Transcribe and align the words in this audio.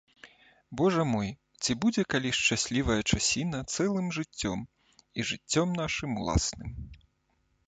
Божа 0.81 1.03
мой, 1.09 1.29
ці 1.65 1.71
будзе 1.83 2.05
калі 2.13 2.29
шчаслівая 2.39 2.97
часіна 3.11 3.59
цэлым 3.77 4.07
жыццём, 4.19 4.59
і 5.17 5.31
жыццём 5.35 5.81
нашым 5.83 6.21
уласным. 6.25 6.69